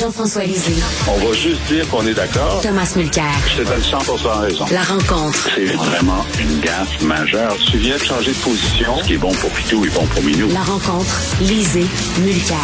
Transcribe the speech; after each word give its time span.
Jean-François 0.00 0.44
Lisée. 0.44 0.82
On 1.08 1.26
va 1.26 1.32
juste 1.34 1.60
dire 1.68 1.86
qu'on 1.90 2.06
est 2.06 2.14
d'accord. 2.14 2.62
Thomas 2.62 2.90
Mulcair. 2.96 3.26
Je 3.54 3.62
te 3.62 3.68
donne 3.68 3.82
100 3.82 3.98
raison. 4.40 4.64
La 4.72 4.82
rencontre. 4.82 5.50
C'est 5.54 5.66
vraiment 5.66 6.24
une 6.40 6.60
gaffe 6.60 7.02
majeure. 7.02 7.54
Tu 7.70 7.76
viens 7.76 7.98
de 7.98 8.02
changer 8.02 8.30
de 8.30 8.36
position. 8.38 8.96
Ce 8.96 9.04
qui 9.04 9.14
est 9.14 9.18
bon 9.18 9.32
pour 9.32 9.50
Pitou 9.50 9.84
est 9.84 9.90
bon 9.90 10.06
pour 10.06 10.22
Minou. 10.22 10.48
La 10.54 10.62
rencontre. 10.62 11.20
Lisée. 11.42 11.84
Mulcair. 12.20 12.56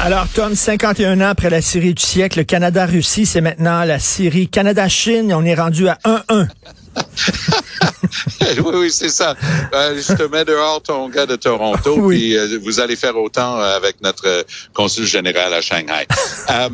Alors, 0.00 0.26
Tom, 0.28 0.54
51 0.54 1.20
ans 1.20 1.28
après 1.28 1.50
la 1.50 1.60
série 1.60 1.92
du 1.92 2.02
siècle, 2.02 2.44
Canada-Russie, 2.46 3.26
c'est 3.26 3.42
maintenant 3.42 3.84
la 3.84 3.98
série 3.98 4.48
Canada-Chine. 4.48 5.34
On 5.34 5.44
est 5.44 5.54
rendu 5.54 5.86
à 5.88 5.98
1-1. 6.06 6.46
oui, 8.64 8.72
oui, 8.74 8.90
c'est 8.90 9.08
ça. 9.10 9.34
Euh, 9.74 10.00
je 10.00 10.14
te 10.14 10.22
mets 10.24 10.44
dehors 10.44 10.82
ton 10.82 11.08
gars 11.08 11.26
de 11.26 11.36
Toronto, 11.36 11.96
Oui. 11.98 12.16
puis 12.16 12.36
euh, 12.36 12.58
vous 12.62 12.80
allez 12.80 12.96
faire 12.96 13.16
autant 13.16 13.58
euh, 13.60 13.76
avec 13.76 14.00
notre 14.00 14.44
consul 14.74 15.06
général 15.06 15.52
à 15.54 15.60
Shanghai. 15.60 16.06
Euh, 16.50 16.68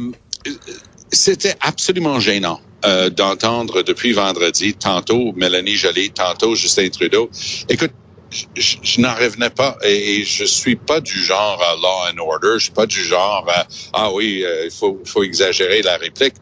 C'était 1.11 1.55
absolument 1.61 2.21
gênant. 2.21 2.61
euh, 2.85 3.09
d'entendre 3.09 3.83
depuis 3.83 4.13
vendredi, 4.13 4.75
tantôt 4.75 5.33
Mélanie 5.37 5.75
Joly, 5.77 6.11
tantôt 6.11 6.55
Justin 6.55 6.89
Trudeau. 6.91 7.31
Écoute, 7.71 7.93
je, 8.31 8.77
je- 8.83 9.01
n'en 9.01 9.15
revenais 9.15 9.49
pas 9.49 9.79
et, 9.83 10.17
et 10.21 10.25
je 10.25 10.45
suis 10.45 10.77
pas 10.77 11.01
du 11.01 11.19
genre 11.25 11.59
à 11.63 11.77
law 11.81 12.11
and 12.13 12.19
order. 12.31 12.55
Je 12.59 12.65
suis 12.65 12.73
pas 12.73 12.85
du 12.87 13.03
genre 13.03 13.47
à, 13.49 13.67
ah 13.95 14.13
oui, 14.13 14.43
euh, 14.45 14.65
il 14.67 14.71
faut, 14.71 15.01
faut 15.07 15.23
exagérer 15.23 15.81
la 15.83 15.97
réplique. 15.97 16.35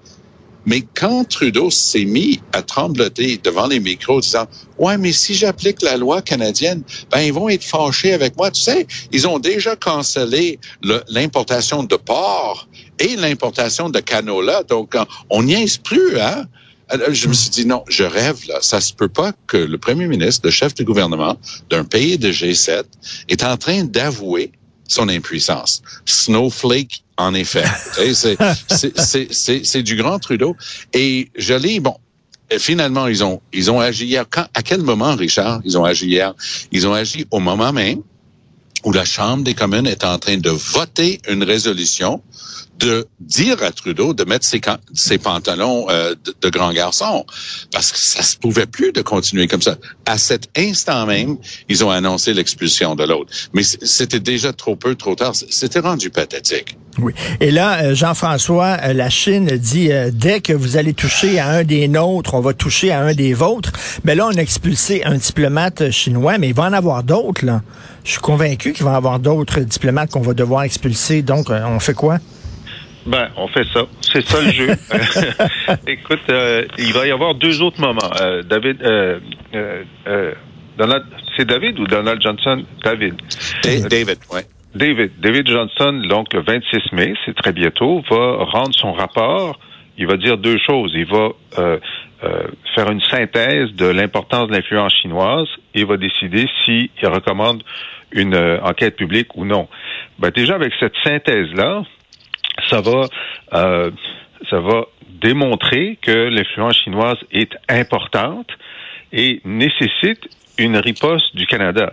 Mais 0.67 0.83
quand 0.95 1.29
Trudeau 1.29 1.71
s'est 1.71 2.05
mis 2.05 2.41
à 2.53 2.63
trembloter 2.63 3.39
devant 3.43 3.67
les 3.67 3.81
micros 3.81 4.21
disant 4.21 4.47
Ouais, 4.79 4.97
mais 4.99 5.13
si 5.13 5.35
j'applique 5.35 5.83
la 5.83 5.97
loi 5.97 6.23
canadienne, 6.23 6.83
ben 7.11 7.21
ils 7.21 7.33
vont 7.33 7.49
être 7.49 7.65
fâchés 7.65 8.13
avec 8.13 8.37
moi. 8.37 8.51
Tu 8.51 8.61
sais, 8.63 8.87
ils 9.13 9.27
ont 9.27 9.39
déjà 9.39 9.77
cancellé 9.77 10.59
l'importation 11.09 11.83
de 11.83 11.97
porc 11.97 12.69
et 12.99 13.17
l'importation 13.17 13.91
de 13.91 14.01
canola. 14.01 14.63
Donc, 14.65 14.95
on- 14.95 15.07
on 15.31 15.43
n'y 15.43 15.55
est 15.55 15.83
plus, 15.83 16.19
hein? 16.21 16.47
Je 17.11 17.27
me 17.27 17.33
suis 17.33 17.51
dit 17.51 17.65
non, 17.65 17.85
je 17.89 18.05
rêve 18.05 18.41
là. 18.49 18.59
Ça 18.61 18.81
se 18.81 18.93
peut 18.93 19.09
pas 19.09 19.33
que 19.47 19.57
le 19.57 19.79
premier 19.79 20.07
ministre, 20.07 20.43
le 20.45 20.51
chef 20.51 20.75
du 20.75 20.85
gouvernement 20.85 21.37
d'un 21.71 21.85
pays 21.85 22.19
de 22.19 22.31
G7, 22.31 22.85
est 23.29 23.43
en 23.45 23.57
train 23.57 23.85
d'avouer 23.85 24.53
son 24.89 25.09
impuissance. 25.09 25.83
Snowflake, 26.05 27.03
en 27.17 27.35
effet. 27.35 27.65
C'est- 28.69 29.83
du 29.83 29.97
grand 29.97 30.19
Trudeau. 30.19 30.57
Et 30.93 31.31
je 31.37 31.55
lis, 31.55 31.81
bon, 31.81 31.97
finalement, 32.59 33.07
ils 33.07 33.25
ont, 33.25 33.41
ils 33.53 33.71
ont 33.71 33.81
agi 33.81 34.07
hier. 34.07 34.25
Quand, 34.29 34.47
à 34.55 34.63
quel 34.63 34.83
moment, 34.83 35.15
Richard, 35.15 35.61
ils 35.65 35.79
ont 35.79 35.85
agi 35.85 36.07
hier? 36.07 36.35
Ils 36.73 36.87
ont 36.87 36.95
agi 36.95 37.27
au 37.31 37.39
moment 37.39 37.73
même 37.73 38.03
où 38.85 38.93
la 38.93 39.05
Chambre 39.05 39.45
des 39.45 39.55
communes 39.55 39.87
est 39.87 40.05
en 40.05 40.19
train 40.19 40.37
de 40.37 40.51
voter 40.51 41.21
une 41.29 41.45
résolution 41.45 42.21
de 42.83 43.07
dire 43.21 43.63
à 43.63 43.71
Trudeau 43.71 44.13
de 44.13 44.25
mettre 44.25 44.47
ses, 44.47 45.19
pantalons 45.19 45.87
euh, 45.89 46.15
de, 46.41 46.49
grand 46.49 46.73
garçon 46.73 47.25
parce 47.73 47.93
que 47.93 47.99
ça 47.99 48.23
se 48.23 48.37
pouvait 48.37 48.67
plus 48.67 48.93
de 48.93 49.03
continuer 49.03 49.47
comme 49.47 49.63
ça. 49.63 49.77
À 50.05 50.19
cet 50.19 50.49
instant 50.57 51.07
même, 51.07 51.37
ils 51.69 51.85
ont 51.85 51.91
annoncé 51.91 52.35
l'expulsion 52.35 52.95
de 52.95 53.05
l'autre. 53.05 53.33
Mais 53.53 53.63
c'était 53.63 54.21
déjà 54.21 54.53
trop 54.53 54.77
peu, 54.77 54.95
trop 54.97 55.15
tard. 55.15 55.35
C'était 55.35 55.79
rendu 55.79 56.11
pathétique. 56.11 56.77
Oui. 56.99 57.15
Et 57.41 57.51
là, 57.51 57.85
euh, 57.85 57.95
Jean-François, 57.95 58.79
euh, 58.83 58.93
la 58.93 59.09
Chine 59.09 59.47
dit 59.47 59.91
dès 60.13 60.41
que 60.41 60.53
vous 60.53 60.77
allez 60.77 60.93
toucher 60.93 61.39
à 61.39 61.49
un 61.49 61.65
des 61.65 61.89
nôtres, 61.89 62.35
on 62.35 62.41
va 62.41 62.53
toucher 62.53 62.91
à 62.91 63.01
un 63.01 63.15
des 63.15 63.33
vôtres. 63.33 63.73
Mais 64.05 64.15
là, 64.15 64.27
on 64.27 64.37
a 64.37 64.41
expulsé 64.43 65.05
un 65.05 65.17
diplomate 65.17 65.91
chinois, 65.91 66.37
mais 66.39 66.49
il 66.49 66.55
va 66.55 66.65
en 66.65 66.73
avoir 66.73 67.05
d'autres. 67.05 67.47
Là, 67.47 67.63
je 68.05 68.11
suis 68.13 68.21
convaincu 68.21 68.73
qu'il 68.73 68.85
va 68.85 68.93
y 68.93 68.97
avoir 68.97 69.21
d'autres 69.21 69.61
diplomates 69.61 70.11
qu'on 70.11 70.21
va 70.21 70.35
devoir 70.35 70.65
expulser. 70.65 71.23
Donc, 71.23 71.49
on 71.51 71.79
fait 71.79 71.95
quoi? 71.95 72.19
Ben, 73.07 73.29
on 73.37 73.49
fait 73.49 73.67
ça. 73.73 73.85
C'est 74.01 74.25
ça 74.27 74.41
le 74.41 74.51
jeu. 74.53 74.69
Écoute, 75.87 76.21
euh, 76.31 76.65
il 76.79 76.93
va 76.93 77.07
y 77.07 77.11
avoir 77.11 77.35
deux 77.35 77.61
autres 77.63 77.81
moments. 77.81 78.11
Euh, 78.21 78.43
David, 78.43 78.83
euh, 78.83 79.19
euh, 79.55 79.83
euh, 80.07 80.33
Donald, 80.79 81.05
c'est 81.37 81.45
David 81.47 81.79
ou 81.81 81.87
Donald 81.87 82.21
Johnson? 82.23 82.65
David. 82.85 83.15
Da- 83.63 83.89
David, 83.89 84.19
ouais. 84.33 84.43
David. 84.75 85.13
David 85.21 85.49
Johnson, 85.49 86.03
donc 86.09 86.33
le 86.33 86.41
26 86.43 86.93
mai, 86.93 87.15
c'est 87.27 87.35
très 87.35 87.53
bientôt, 87.53 88.03
va 88.11 88.45
rendre 88.45 88.75
son 88.75 88.93
rapport. 88.93 89.59
Il 89.99 90.07
va 90.07 90.17
dire 90.17 90.39
deux 90.39 90.57
choses. 90.59 90.93
Il 90.95 91.05
va 91.07 91.29
euh, 91.59 91.79
euh, 92.25 92.45
faire 92.75 92.91
une 92.91 93.01
synthèse 93.03 93.73
de 93.75 93.87
l'importance 93.87 94.49
de 94.49 94.55
l'influence 94.55 94.95
chinoise 94.95 95.49
et 95.75 95.81
il 95.81 95.87
va 95.87 95.97
décider 95.99 96.47
s'il 96.65 96.89
recommande 97.03 97.63
une 98.13 98.35
euh, 98.35 98.61
enquête 98.63 98.97
publique 98.97 99.37
ou 99.37 99.45
non. 99.45 99.69
Ben, 100.19 100.31
déjà, 100.31 100.55
avec 100.55 100.73
cette 100.81 100.95
synthèse-là, 101.05 101.83
ça 102.73 102.81
va, 102.81 103.07
euh, 103.55 103.91
ça 104.51 104.61
va 104.61 104.87
démontrer 105.21 105.99
que 106.01 106.29
l'influence 106.29 106.77
chinoise 106.77 107.19
est 107.31 107.53
importante 107.69 108.49
et 109.13 109.41
nécessite 109.45 110.29
une 110.59 110.77
riposte 110.77 111.37
du 111.37 111.47
Canada. 111.47 111.93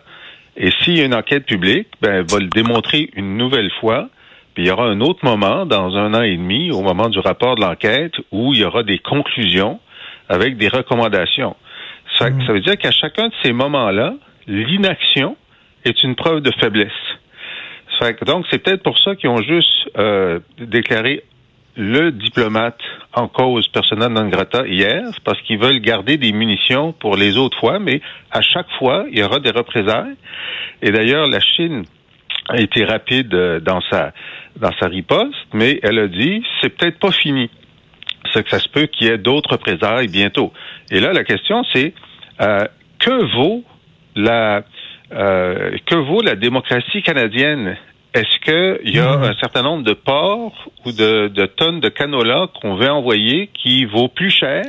Et 0.57 0.72
s'il 0.81 0.97
y 0.97 1.01
a 1.01 1.06
une 1.06 1.16
enquête 1.16 1.45
publique, 1.45 1.88
ben, 2.01 2.16
elle 2.16 2.25
va 2.29 2.40
le 2.40 2.47
démontrer 2.47 3.09
une 3.16 3.38
nouvelle 3.38 3.72
fois. 3.79 4.09
Puis 4.53 4.63
il 4.63 4.67
y 4.67 4.72
aura 4.72 4.85
un 4.85 5.00
autre 5.01 5.23
moment, 5.23 5.66
dans 5.66 5.95
un 5.95 6.13
an 6.13 6.22
et 6.22 6.35
demi, 6.35 6.72
au 6.72 6.81
moment 6.81 7.09
du 7.09 7.19
rapport 7.19 7.56
de 7.56 7.61
l'enquête, 7.61 8.13
où 8.31 8.53
il 8.53 8.61
y 8.61 8.66
aura 8.66 8.84
des 8.84 9.00
conclusions 9.00 9.79
avec 10.28 10.57
des 10.57 10.67
recommandations. 10.67 11.56
Ça, 12.17 12.29
ça 12.46 12.53
veut 12.53 12.61
dire 12.61 12.78
qu'à 12.78 12.91
chacun 12.91 13.28
de 13.28 13.34
ces 13.44 13.53
moments-là, 13.53 14.16
l'inaction 14.47 15.38
est 15.85 16.03
une 16.03 16.16
preuve 16.16 16.41
de 16.41 16.51
faiblesse. 16.59 16.91
Fait 17.99 18.23
donc, 18.23 18.45
c'est 18.49 18.59
peut-être 18.59 18.83
pour 18.83 18.97
ça 18.97 19.15
qu'ils 19.15 19.29
ont 19.29 19.41
juste 19.41 19.89
euh, 19.97 20.39
déclaré 20.57 21.23
le 21.75 22.11
diplomate 22.11 22.79
en 23.13 23.27
cause 23.27 23.67
persona 23.69 24.09
non 24.09 24.27
grata 24.27 24.65
hier, 24.67 25.03
parce 25.23 25.41
qu'ils 25.41 25.59
veulent 25.59 25.79
garder 25.79 26.17
des 26.17 26.31
munitions 26.31 26.93
pour 26.93 27.15
les 27.15 27.37
autres 27.37 27.57
fois, 27.59 27.79
mais 27.79 28.01
à 28.31 28.41
chaque 28.41 28.69
fois, 28.77 29.05
il 29.11 29.19
y 29.19 29.23
aura 29.23 29.39
des 29.39 29.51
représailles. 29.51 30.15
Et 30.81 30.91
d'ailleurs, 30.91 31.27
la 31.27 31.39
Chine 31.39 31.83
a 32.49 32.59
été 32.59 32.83
rapide 32.83 33.33
euh, 33.33 33.59
dans 33.59 33.81
sa 33.89 34.13
dans 34.55 34.71
sa 34.79 34.87
riposte, 34.87 35.47
mais 35.53 35.79
elle 35.83 35.99
a 35.99 36.07
dit 36.07 36.43
c'est 36.61 36.69
peut-être 36.69 36.99
pas 36.99 37.11
fini. 37.11 37.49
C'est 38.33 38.43
que 38.43 38.49
ça 38.49 38.59
se 38.59 38.67
peut 38.67 38.87
qu'il 38.87 39.07
y 39.07 39.09
ait 39.09 39.17
d'autres 39.17 39.51
représailles 39.51 40.07
bientôt. 40.07 40.51
Et 40.91 40.99
là, 40.99 41.13
la 41.13 41.23
question 41.23 41.63
c'est 41.73 41.93
euh, 42.41 42.66
que 42.99 43.35
vaut 43.37 43.63
la 44.16 44.63
euh, 45.13 45.77
que 45.85 45.95
vaut 45.95 46.21
la 46.21 46.35
démocratie 46.35 47.01
canadienne 47.01 47.77
Est-ce 48.14 48.40
qu'il 48.84 48.96
y 48.96 49.00
a 49.00 49.12
un 49.12 49.34
certain 49.40 49.62
nombre 49.62 49.84
de 49.84 49.94
ports 49.94 50.53
ou 50.86 50.92
de, 50.92 51.28
de 51.28 51.46
tonnes 51.46 51.80
de 51.80 51.90
canola 51.90 52.47
qu'on 52.59 52.75
veut 52.75 52.90
envoyer 52.90 53.50
qui 53.53 53.86
vaut 53.86 54.08
plus 54.08 54.31
cher 54.31 54.66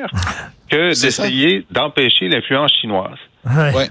que 0.71 0.89
d'essayer 1.01 1.65
d'empêcher 1.71 2.28
l'influence 2.28 2.73
chinoise? 2.81 3.19
Ouais. 3.47 3.75
Ouais. 3.75 3.89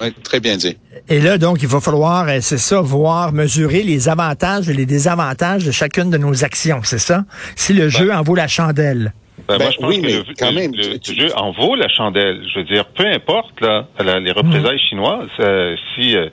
Ouais, 0.00 0.10
très 0.24 0.40
bien 0.40 0.56
dit. 0.56 0.76
Et 1.08 1.20
là, 1.20 1.38
donc, 1.38 1.62
il 1.62 1.68
va 1.68 1.80
falloir, 1.80 2.28
euh, 2.28 2.38
c'est 2.40 2.58
ça, 2.58 2.80
voir, 2.80 3.32
mesurer 3.32 3.84
les 3.84 4.08
avantages 4.08 4.68
et 4.68 4.74
les 4.74 4.86
désavantages 4.86 5.64
de 5.64 5.70
chacune 5.70 6.10
de 6.10 6.18
nos 6.18 6.44
actions, 6.44 6.80
c'est 6.82 6.98
ça? 6.98 7.24
Si 7.54 7.72
le 7.72 7.88
jeu 7.88 8.12
en 8.12 8.22
vaut 8.22 8.34
la 8.34 8.48
chandelle. 8.48 9.12
Ben, 9.46 9.56
Ben 9.58 9.64
moi, 9.64 9.70
je 9.72 9.76
pense 9.78 9.88
oui, 9.88 9.96
que 10.00 10.06
mais 10.06 10.12
le, 10.14 10.24
quand 10.38 10.50
le- 10.50 10.54
même, 10.56 10.72
le, 10.74 10.98
tu- 10.98 11.14
jeu 11.14 11.28
en 11.36 11.52
vaut 11.52 11.76
la 11.76 11.88
chandelle. 11.88 12.42
Je 12.52 12.58
veux 12.58 12.64
dire, 12.64 12.86
peu 12.86 13.06
importe 13.06 13.60
là, 13.60 13.86
la- 14.00 14.18
les 14.18 14.32
représailles 14.32 14.80
chinoises, 14.80 15.28
euh, 15.38 15.76
si, 15.94 16.16
euh, 16.16 16.28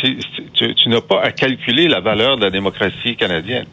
tu, 0.00 0.74
tu 0.74 0.88
n'as 0.88 1.00
pas 1.00 1.20
à 1.22 1.32
calculer 1.32 1.88
la 1.88 2.00
valeur 2.00 2.36
de 2.36 2.42
la 2.42 2.50
démocratie 2.50 3.16
canadienne. 3.18 3.66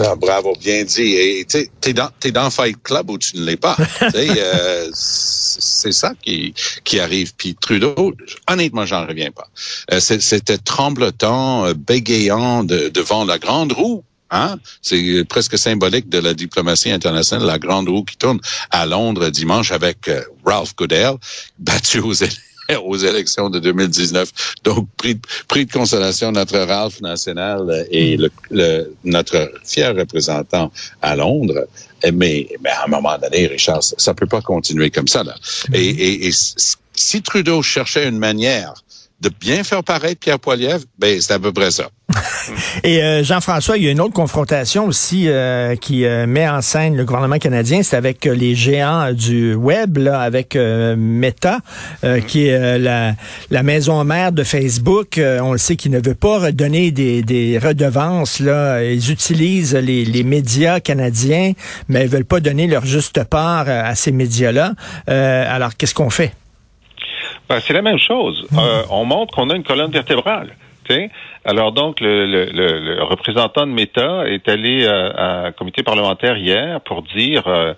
Ah, 0.00 0.14
bravo, 0.16 0.54
bien 0.60 0.84
dit. 0.84 1.14
Et 1.14 1.44
tu 1.48 1.58
sais, 1.58 1.70
t'es 1.80 1.92
dans, 1.92 2.08
t'es 2.20 2.30
dans 2.32 2.50
Fight 2.50 2.76
Club 2.82 3.10
ou 3.10 3.18
tu 3.18 3.36
ne 3.36 3.44
l'es 3.44 3.56
pas. 3.56 3.76
Tu 4.00 4.10
sais, 4.10 4.28
euh, 4.38 4.88
c'est 4.92 5.92
ça 5.92 6.12
qui, 6.22 6.54
qui 6.84 7.00
arrive. 7.00 7.34
Puis 7.36 7.54
Trudeau, 7.54 8.12
honnêtement, 8.48 8.86
j'en 8.86 9.06
reviens 9.06 9.30
pas. 9.30 9.48
Euh, 9.92 10.00
c'est- 10.00 10.20
C'était 10.20 10.58
tremblotant, 10.58 11.66
euh, 11.66 11.74
bégayant 11.74 12.64
de- 12.64 12.88
devant 12.88 13.24
la 13.24 13.38
grande 13.38 13.72
roue. 13.72 14.02
Hein? 14.30 14.56
C'est 14.82 15.24
presque 15.28 15.56
symbolique 15.58 16.08
de 16.08 16.18
la 16.18 16.34
diplomatie 16.34 16.90
internationale, 16.90 17.46
la 17.46 17.58
grande 17.58 17.88
roue 17.88 18.02
qui 18.04 18.16
tourne 18.16 18.40
à 18.70 18.84
Londres 18.86 19.28
dimanche 19.28 19.70
avec 19.70 20.08
euh, 20.08 20.22
Ralph 20.44 20.74
Goodell, 20.76 21.14
battu 21.58 22.00
aux 22.00 22.12
élections 22.12 22.42
aux 22.84 22.96
élections 22.96 23.50
de 23.50 23.58
2019. 23.58 24.30
Donc, 24.64 24.88
prix, 24.96 25.18
prix 25.48 25.66
de 25.66 25.72
consolation, 25.72 26.32
notre 26.32 26.58
Ralph 26.58 27.00
national 27.00 27.86
et 27.90 28.16
le, 28.16 28.30
le- 28.50 28.94
notre 29.04 29.50
fier 29.64 29.94
représentant 29.94 30.70
à 31.02 31.16
Londres. 31.16 31.66
Mais, 32.12 32.46
mais 32.62 32.70
à 32.70 32.84
un 32.84 32.88
moment 32.88 33.16
donné, 33.18 33.46
Richard, 33.46 33.82
ça, 33.82 34.12
peut 34.14 34.26
pas 34.26 34.42
continuer 34.42 34.90
comme 34.90 35.08
ça. 35.08 35.24
Là. 35.24 35.34
Et, 35.72 35.88
et, 35.88 36.24
et 36.26 36.28
s- 36.28 36.76
si 36.94 37.22
Trudeau 37.22 37.62
cherchait 37.62 38.06
une 38.08 38.18
manière 38.18 38.74
de 39.24 39.30
bien 39.40 39.64
faire 39.64 39.82
paraître 39.82 40.20
Pierre 40.20 40.38
Poilievre, 40.38 40.84
ben 40.98 41.20
c'est 41.20 41.32
à 41.32 41.38
peu 41.38 41.52
près 41.52 41.70
ça. 41.70 41.88
Et 42.84 43.02
euh, 43.02 43.24
Jean-François, 43.24 43.78
il 43.78 43.84
y 43.84 43.88
a 43.88 43.90
une 43.90 44.00
autre 44.00 44.12
confrontation 44.12 44.84
aussi 44.84 45.28
euh, 45.28 45.74
qui 45.76 46.04
euh, 46.04 46.26
met 46.26 46.46
en 46.46 46.60
scène 46.60 46.94
le 46.96 47.04
gouvernement 47.04 47.38
canadien, 47.38 47.82
c'est 47.82 47.96
avec 47.96 48.26
les 48.26 48.54
géants 48.54 49.12
du 49.12 49.54
web, 49.54 49.96
là, 49.96 50.20
avec 50.20 50.56
Meta, 50.56 51.60
qui 52.26 52.46
est 52.46 52.78
la, 52.78 53.14
la, 53.50 53.62
maison 53.62 54.02
mère 54.04 54.32
de 54.32 54.44
Facebook. 54.44 55.18
on 55.18 55.52
le 55.52 55.58
sait 55.58 55.76
qu'il 55.76 55.92
ne 55.92 56.00
veut 56.00 56.14
pas 56.14 56.38
redonner 56.38 56.90
des, 56.90 57.22
des 57.22 57.58
redevances. 57.58 58.40
Là. 58.40 58.82
Ils 58.82 59.10
utilisent 59.10 59.74
les, 59.74 60.04
les, 60.04 60.22
médias 60.22 60.80
canadiens, 60.80 61.52
mais 61.88 62.02
ils 62.02 62.08
veulent 62.08 62.24
pas 62.24 62.40
donner 62.40 62.66
leur 62.66 62.84
juste 62.84 63.24
part 63.24 63.68
à 63.68 63.94
ces 63.94 64.12
médias-là. 64.12 64.74
alors, 65.06 65.76
qu'est-ce 65.76 65.94
qu'on 65.94 66.10
fait? 66.10 66.32
Ben, 67.48 67.60
c'est 67.60 67.74
la 67.74 67.82
même 67.82 67.98
chose. 67.98 68.46
on 68.90 69.04
montre 69.04 69.34
qu'on 69.34 69.50
a 69.50 69.56
une 69.56 69.64
colonne 69.64 69.90
vertébrale. 69.90 70.54
Alors 71.44 71.72
donc, 71.72 72.00
le, 72.00 73.02
représentant 73.02 73.66
de 73.66 73.72
Meta 73.72 74.28
est 74.28 74.48
allé 74.48 74.84
euh, 74.84 75.10
à, 75.14 75.46
un 75.46 75.52
comité 75.52 75.82
parlementaire 75.82 76.36
hier 76.36 76.80
pour 76.80 77.02
dire 77.02 77.46
euh, 77.46 77.74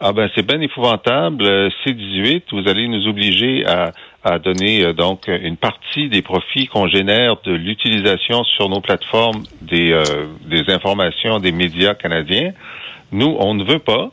ah 0.00 0.12
ben 0.12 0.28
c'est 0.34 0.46
bien 0.46 0.60
épouvantable, 0.60 1.44
euh, 1.44 1.70
C18, 1.84 2.42
vous 2.52 2.68
allez 2.68 2.86
nous 2.88 3.08
obliger 3.08 3.64
à, 3.66 3.92
donner 4.40 4.92
donc 4.92 5.28
une 5.28 5.56
partie 5.56 6.08
des 6.08 6.20
profits 6.20 6.66
qu'on 6.66 6.88
génère 6.88 7.36
de 7.44 7.52
l'utilisation 7.52 8.42
sur 8.42 8.68
nos 8.68 8.80
plateformes 8.80 9.44
des, 9.62 9.96
des 10.46 10.68
informations 10.74 11.38
des 11.38 11.52
médias 11.52 11.94
canadiens. 11.94 12.50
Nous, 13.12 13.36
on 13.38 13.54
ne 13.54 13.62
veut 13.62 13.78
pas. 13.78 14.10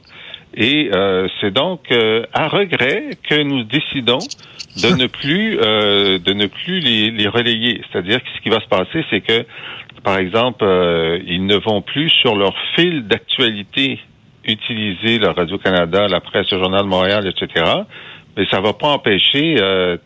Et 0.55 0.91
euh, 0.94 1.27
c'est 1.41 1.51
donc 1.51 1.91
euh, 1.91 2.23
à 2.31 2.47
regret 2.47 3.17
que 3.27 3.41
nous 3.41 3.63
décidons 3.63 4.19
de 4.19 4.95
ne 4.95 5.07
plus 5.07 5.59
euh, 5.59 6.19
de 6.19 6.33
ne 6.33 6.45
plus 6.45 6.79
les, 6.79 7.09
les 7.11 7.27
relayer. 7.27 7.81
C'est-à-dire 7.91 8.21
que 8.21 8.29
ce 8.35 8.41
qui 8.41 8.50
va 8.50 8.59
se 8.59 8.67
passer, 8.67 9.03
c'est 9.09 9.21
que, 9.21 9.45
par 10.03 10.17
exemple, 10.17 10.63
ils 11.25 11.45
ne 11.45 11.55
vont 11.55 11.81
plus 11.81 12.09
sur 12.09 12.35
leur 12.35 12.53
fil 12.75 13.07
d'actualité 13.07 14.00
utiliser 14.45 15.17
le 15.17 15.29
Radio-Canada, 15.29 16.07
la 16.07 16.19
presse, 16.19 16.51
le 16.51 16.59
Journal 16.59 16.81
de 16.81 16.88
Montréal, 16.88 17.25
etc. 17.27 17.65
Mais 18.35 18.45
ça 18.51 18.59
va 18.59 18.73
pas 18.73 18.88
empêcher 18.88 19.55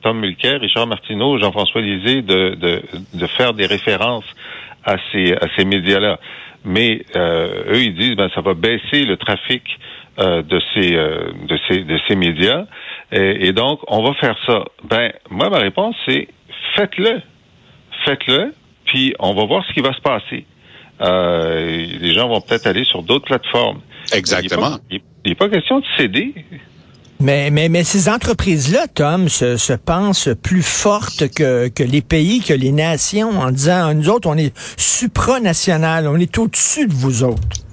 Tom 0.03 0.19
Mulcair, 0.19 0.61
Richard 0.61 0.85
Martineau, 0.85 1.39
Jean-François 1.39 1.81
Lisée 1.81 2.21
de, 2.21 2.55
de, 2.55 2.81
de 3.15 3.27
faire 3.27 3.53
des 3.53 3.65
références 3.65 4.25
à 4.85 4.97
ces, 5.11 5.33
à 5.33 5.47
ces 5.57 5.65
médias-là. 5.65 6.19
Mais 6.63 7.01
eux, 7.15 7.81
ils 7.81 7.95
disent 7.95 8.15
ben 8.15 8.29
ça 8.35 8.41
va 8.41 8.53
baisser 8.53 9.03
le 9.03 9.17
trafic 9.17 9.63
euh, 10.19 10.41
de 10.41 10.59
ces 10.73 10.95
euh, 10.95 11.31
de 11.47 11.57
ces 11.67 11.83
de 11.83 11.99
ces 12.07 12.15
médias 12.15 12.65
et, 13.11 13.51
donc 13.53 13.79
on 13.87 14.03
va 14.03 14.13
faire 14.15 14.35
ça. 14.45 14.65
Ben 14.83 15.11
moi 15.29 15.49
ma 15.49 15.59
réponse 15.59 15.95
c'est 16.05 16.27
faites-le, 16.75 17.21
faites-le, 18.05 18.53
puis 18.85 19.13
on 19.19 19.33
va 19.33 19.45
voir 19.45 19.65
ce 19.67 19.73
qui 19.73 19.81
va 19.81 19.93
se 19.93 20.01
passer. 20.01 20.45
Euh, 21.01 21.85
les 21.99 22.13
gens 22.13 22.27
vont 22.27 22.41
peut-être 22.41 22.67
aller 22.67 22.83
sur 22.83 23.03
d'autres 23.03 23.25
plateformes. 23.25 23.81
Exactement. 24.13 24.77
Il 24.89 25.01
n'est 25.25 25.35
pas, 25.35 25.49
question 25.49 25.79
de 25.79 25.85
céder. 25.97 26.33
Mais, 27.19 27.49
mais, 27.51 27.69
mais 27.69 27.83
ces 27.83 28.09
entreprises-là, 28.09 28.87
Tom, 28.87 29.27
se, 29.27 29.57
se, 29.57 29.73
pensent 29.73 30.29
plus 30.41 30.63
fortes 30.63 31.27
que, 31.35 31.67
que 31.67 31.83
les 31.83 32.01
pays, 32.01 32.41
que 32.41 32.53
les 32.53 32.71
nations, 32.71 33.39
en 33.39 33.51
disant, 33.51 33.93
nous 33.93 34.09
autres, 34.09 34.29
on 34.29 34.37
est 34.37 34.55
supranational, 34.79 36.07
on 36.07 36.17
est 36.17 36.37
au-dessus 36.37 36.87
de 36.87 36.93
vous 36.93 37.23
autres. 37.23 37.66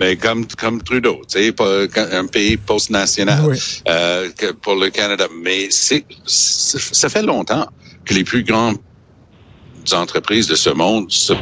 Mais 0.00 0.14
ben, 0.14 0.18
comme 0.18 0.46
comme 0.46 0.82
Trudeau, 0.82 1.22
tu 1.28 1.52
sais, 1.52 1.54
un 2.12 2.26
pays 2.26 2.56
post-national 2.56 3.56
euh, 3.88 4.30
pour 4.62 4.76
le 4.76 4.90
Canada. 4.90 5.26
Mais 5.42 5.68
c'est 5.70 6.04
ça 6.26 7.08
fait 7.08 7.22
longtemps 7.22 7.66
que 8.04 8.14
les 8.14 8.24
plus 8.24 8.44
grandes 8.44 8.78
entreprises 9.92 10.46
de 10.46 10.54
ce 10.54 10.70
monde 10.70 11.10
se 11.10 11.32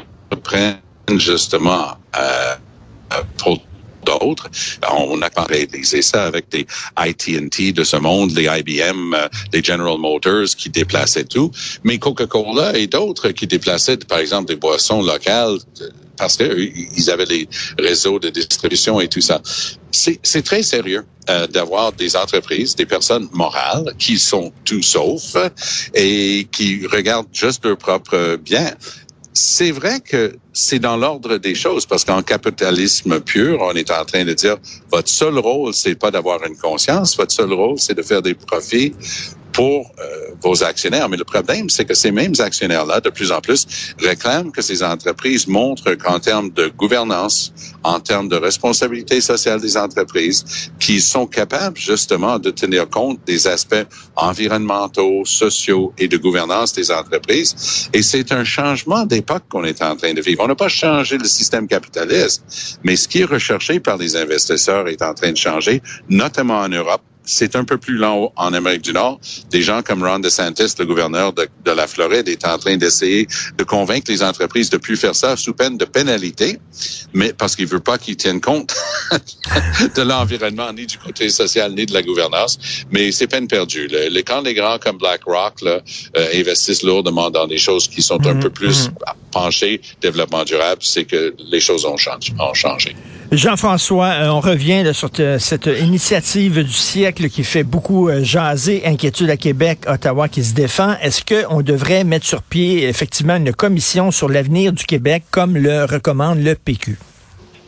prennent 0.43 0.79
justement 1.17 1.97
euh, 2.17 2.55
pour 3.39 3.61
d'autres. 4.05 4.49
On 4.91 5.21
a 5.21 5.29
réalisé 5.47 6.01
ça 6.01 6.25
avec 6.25 6.49
des 6.49 6.67
AT&T 6.95 7.73
de 7.73 7.85
ce 7.85 7.97
monde, 7.97 8.31
les 8.33 8.45
IBM, 8.45 9.15
euh, 9.15 9.29
les 9.53 9.63
General 9.63 9.99
Motors 9.99 10.55
qui 10.57 10.71
déplaçaient 10.71 11.25
tout, 11.25 11.51
mais 11.85 11.99
Coca-Cola 11.99 12.77
et 12.79 12.87
d'autres 12.87 13.31
qui 13.31 13.47
déplaçaient, 13.47 13.99
par 13.99 14.19
exemple, 14.19 14.49
des 14.49 14.57
boissons 14.57 15.03
locales 15.03 15.59
parce 16.17 16.37
qu'ils 16.37 17.11
avaient 17.11 17.27
les 17.27 17.49
réseaux 17.79 18.19
de 18.19 18.31
distribution 18.31 19.01
et 19.01 19.09
tout 19.09 19.21
ça. 19.21 19.41
C'est 19.91 20.43
très 20.43 20.63
sérieux 20.63 21.05
euh, 21.31 21.47
d'avoir 21.47 21.93
des 21.93 22.17
entreprises, 22.17 22.77
des 22.77 22.87
personnes 22.87 23.29
morales 23.33 23.95
qui 23.99 24.19
sont 24.19 24.53
tout 24.65 24.83
sauf 24.83 25.37
et 25.95 26.47
qui 26.53 26.87
regardent 26.87 27.29
juste 27.33 27.65
leur 27.65 27.79
propre 27.79 28.37
bien. 28.37 28.75
C'est 29.33 29.71
vrai 29.71 30.01
que 30.01 30.37
c'est 30.53 30.79
dans 30.79 30.97
l'ordre 30.97 31.37
des 31.37 31.55
choses 31.55 31.85
parce 31.85 32.05
qu'en 32.05 32.23
capitalisme 32.23 33.21
pur, 33.21 33.59
on 33.61 33.73
est 33.73 33.91
en 33.91 34.05
train 34.05 34.25
de 34.25 34.33
dire 34.33 34.57
votre 34.91 35.11
seul 35.11 35.39
rôle, 35.39 35.75
c'est 35.75 35.95
pas 35.95 36.11
d'avoir 36.11 36.43
une 36.47 36.57
conscience, 36.57 37.17
votre 37.17 37.33
seul 37.33 37.53
rôle, 37.53 37.79
c'est 37.79 37.95
de 37.95 38.03
faire 38.03 38.23
des 38.23 38.35
profits 38.35 38.95
pour 39.57 39.91
euh, 39.99 40.35
vos 40.43 40.63
actionnaires. 40.63 41.09
Mais 41.09 41.17
le 41.17 41.25
problème, 41.25 41.71
c'est 41.71 41.87
que 41.87 41.95
ces 41.95 42.13
mêmes 42.13 42.35
actionnaires-là, 42.39 43.01
de 43.01 43.09
plus 43.09 43.33
en 43.33 43.41
plus, 43.41 43.67
réclament 43.99 44.53
que 44.53 44.61
ces 44.61 44.83
entreprises 44.83 45.49
montrent 45.49 45.95
qu'en 45.95 46.21
termes 46.21 46.51
de 46.51 46.69
gouvernance, 46.69 47.55
en 47.83 47.99
termes 47.99 48.29
de 48.29 48.37
responsabilité 48.37 49.23
sociale 49.23 49.59
des 49.63 49.79
entreprises, 49.79 50.71
qu'ils 50.79 51.01
sont 51.01 51.27
capables 51.27 51.79
justement 51.79 52.39
de 52.39 52.51
tenir 52.51 52.91
compte 52.91 53.19
des 53.27 53.47
aspects 53.47 53.87
environnementaux, 54.15 55.25
sociaux 55.25 55.91
et 55.97 56.07
de 56.07 56.19
gouvernance 56.19 56.75
des 56.75 56.91
entreprises. 56.91 57.89
Et 57.95 58.03
c'est 58.03 58.33
un 58.33 58.45
changement 58.45 59.07
d'époque 59.07 59.45
qu'on 59.49 59.65
est 59.65 59.81
en 59.81 59.97
train 59.97 60.13
de 60.13 60.21
vivre. 60.21 60.43
On 60.45 60.49
n'a 60.49 60.55
pas 60.55 60.69
changé 60.69 61.17
le 61.17 61.25
système 61.25 61.67
capitaliste, 61.67 62.79
mais 62.85 62.97
ce 62.97 63.09
qui 63.09 63.23
est 63.23 63.25
recherché 63.25 63.81
par 63.81 63.97
les 63.97 64.17
investisseurs 64.17 64.87
est 64.89 65.01
en 65.01 65.15
train 65.15 65.33
de 65.33 65.39
changer, 65.39 65.81
notamment 66.11 66.59
en 66.59 66.69
Europe 66.69 67.01
c'est 67.27 67.57
un 67.57 67.65
peu 67.65 67.77
plus 67.77 67.97
lent 67.97 68.33
en 68.37 68.55
Amérique 68.55 68.83
du 68.83 68.93
Nord. 68.93 69.21
Des 69.51 69.61
gens 69.61 69.83
comme 69.83 70.03
Ron 70.03 70.21
DeSantis, 70.21 70.75
le 70.79 70.87
gouverneur 70.87 71.33
de, 71.33 71.49
la 71.71 71.87
Floride, 71.87 72.29
est 72.29 72.47
en 72.47 72.57
train 72.57 72.77
d'essayer 72.77 73.27
de 73.59 73.65
convaincre 73.65 74.11
les 74.11 74.23
entreprises 74.23 74.71
de 74.71 74.79
plus 74.79 74.97
faire 74.97 75.15
ça 75.15 75.37
sous 75.37 75.53
peine 75.53 75.77
de 75.77 75.85
pénalité, 75.85 76.59
mais 77.13 77.33
parce 77.33 77.57
qu'il 77.57 77.67
veut 77.67 77.81
pas 77.81 77.99
qu'ils 77.99 78.17
tiennent 78.17 78.41
compte 78.41 78.75
de 79.97 80.03
l'environnement, 80.03 80.73
ni 80.73 80.87
du 80.87 80.99
côté 80.99 81.29
social, 81.29 81.75
ni 81.75 81.85
de 81.85 81.93
la 81.93 82.03
gouvernance. 82.03 82.59
Mais 82.91 83.11
c'est 83.11 83.27
peine 83.27 83.49
perdue. 83.49 83.89
Le, 83.91 84.23
quand 84.23 84.41
les 84.43 84.55
grands 84.55 84.79
comme 84.79 84.99
BlackRock 84.99 85.61
là, 85.63 85.81
euh, 86.17 86.29
investissent 86.35 86.83
lourdement 86.83 87.31
dans 87.31 87.47
des 87.47 87.59
choses 87.59 87.89
qui 87.89 88.03
sont 88.03 88.25
un 88.27 88.35
mhm, 88.35 88.41
peu 88.41 88.51
plus 88.51 88.89
mhm. 88.89 88.95
penchées 89.33 89.81
développement 90.01 90.45
durable, 90.45 90.83
c'est 90.83 91.05
que 91.05 91.35
les 91.39 91.61
choses 91.61 91.85
ont 91.85 91.97
changé. 91.97 92.33
Ont 92.39 92.55
changé. 92.55 92.95
Jean-François, 93.33 94.07
euh, 94.07 94.29
on 94.29 94.41
revient 94.41 94.95
sur 94.95 95.11
cette 95.39 95.67
initiative 95.67 96.63
du 96.63 96.73
siècle 96.73 97.29
qui 97.29 97.43
fait 97.43 97.65
beaucoup 97.65 98.09
euh, 98.09 98.23
jaser, 98.23 98.87
inquiétude 98.87 99.31
à 99.31 99.37
Québec, 99.37 99.81
Ottawa 99.89 100.29
qui 100.29 100.45
se 100.45 100.55
défend. 100.55 100.95
Est-ce 101.03 101.25
qu'on 101.25 101.61
devrait 101.61 102.05
mettre 102.05 102.25
sur 102.25 102.43
pied 102.43 102.85
effectivement 102.85 103.37
une 103.37 103.53
commission 103.53 104.13
sur 104.13 104.29
l'avenir 104.29 104.73
du 104.73 104.85
Québec 104.85 105.25
comme 105.33 105.57
le 105.57 105.85
recommande 105.85 106.39
le 106.39 106.55
PQ? 106.55 106.99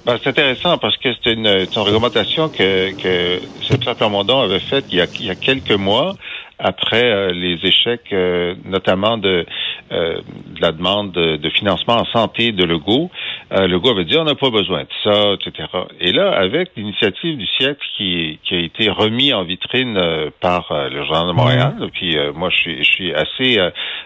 Ben, 0.07 0.17
c'est 0.23 0.31
intéressant 0.31 0.79
parce 0.79 0.97
que 0.97 1.09
c'est 1.13 1.33
une, 1.33 1.49
recommandation 1.49 2.49
que, 2.49 2.93
que 2.93 3.77
Pierre 3.77 3.97
Plamondon 3.97 4.41
avait 4.41 4.61
faite 4.61 4.85
il 4.93 4.99
y, 4.99 5.31
a, 5.31 5.35
quelques 5.35 5.73
mois 5.73 6.15
après 6.61 7.05
euh, 7.05 7.33
les 7.33 7.59
échecs 7.65 8.15
notamment 8.65 9.19
de 9.19 9.45
de 9.91 10.61
la 10.61 10.73
demande 10.73 11.13
de, 11.13 11.51
financement 11.51 11.97
en 11.97 12.05
santé 12.07 12.53
de 12.53 12.65
Legault. 12.65 13.11
Euh, 13.51 13.67
Legault 13.67 13.91
avait 13.91 14.05
dit 14.05 14.17
on 14.19 14.25
n'a 14.25 14.35
pas 14.35 14.51
besoin 14.51 14.83
de 14.83 14.89
ça, 15.03 15.33
etc. 15.33 15.69
Et 16.01 16.13
là, 16.13 16.33
avec 16.33 16.71
l'initiative 16.77 17.39
du 17.39 17.47
siècle 17.47 17.81
qui, 17.97 18.39
qui 18.45 18.55
a 18.55 18.59
été 18.59 18.91
remis 18.91 19.33
en 19.33 19.45
vitrine 19.45 19.97
euh, 19.97 20.31
par 20.41 20.71
euh, 20.71 20.91
le 20.91 21.05
Journal 21.07 21.29
de 21.29 21.33
Montréal, 21.33 21.75
puis 21.93 22.17
moi 22.35 22.51
je 22.51 22.57
suis, 22.57 22.79
je 22.85 22.91
suis 22.91 23.15
assez 23.15 23.59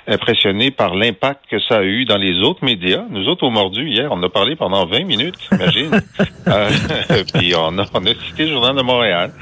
impressionné 0.06 0.70
par 0.70 0.94
l'impact 0.94 1.44
que 1.50 1.58
ça 1.58 1.78
a 1.78 1.82
eu 1.82 2.04
dans 2.04 2.18
les 2.18 2.38
autres 2.40 2.64
médias. 2.64 3.04
Nous 3.11 3.28
autres 3.28 3.44
au 3.44 3.50
Mordu 3.50 3.88
hier, 3.88 4.08
on 4.12 4.22
a 4.22 4.28
parlé 4.28 4.54
pendant 4.54 4.87
20 4.87 5.04
minutes, 5.04 5.38
imagine. 5.50 5.90
puis 7.34 7.52
on 7.56 7.78
a, 7.78 7.84
on 7.94 8.06
a 8.06 8.14
cité 8.26 8.46
le 8.46 8.52
Journal 8.52 8.76
de 8.76 8.82
Montréal. 8.82 9.32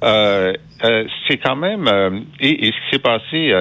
c'est 1.28 1.38
quand 1.38 1.56
même 1.56 2.24
et, 2.40 2.68
et, 2.68 2.72
ce 2.72 2.76
qui 2.76 2.90
s'est 2.92 2.98
passé 3.00 3.52